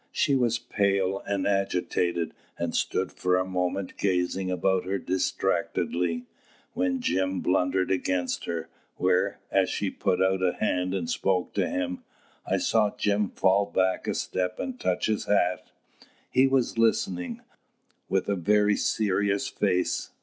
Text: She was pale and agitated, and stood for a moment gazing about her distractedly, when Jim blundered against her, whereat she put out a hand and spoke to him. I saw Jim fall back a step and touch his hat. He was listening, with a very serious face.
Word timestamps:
She 0.11 0.33
was 0.33 0.57
pale 0.57 1.19
and 1.27 1.45
agitated, 1.45 2.33
and 2.57 2.75
stood 2.75 3.11
for 3.11 3.37
a 3.37 3.45
moment 3.45 3.97
gazing 3.97 4.49
about 4.49 4.83
her 4.85 4.97
distractedly, 4.97 6.25
when 6.73 7.01
Jim 7.01 7.39
blundered 7.39 7.91
against 7.91 8.45
her, 8.45 8.67
whereat 8.97 9.69
she 9.69 9.91
put 9.91 10.19
out 10.19 10.41
a 10.41 10.53
hand 10.53 10.95
and 10.95 11.07
spoke 11.07 11.53
to 11.53 11.69
him. 11.69 12.03
I 12.47 12.57
saw 12.57 12.95
Jim 12.97 13.29
fall 13.29 13.67
back 13.67 14.07
a 14.07 14.15
step 14.15 14.59
and 14.59 14.79
touch 14.79 15.05
his 15.05 15.25
hat. 15.25 15.69
He 16.31 16.47
was 16.47 16.79
listening, 16.79 17.41
with 18.09 18.27
a 18.27 18.33
very 18.35 18.77
serious 18.77 19.49
face. 19.49 20.09